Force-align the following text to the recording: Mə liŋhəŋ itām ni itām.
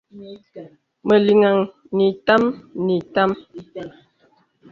Mə 1.05 1.15
liŋhəŋ 1.25 1.57
itām 2.07 2.43
ni 2.85 2.93
itām. 3.01 3.31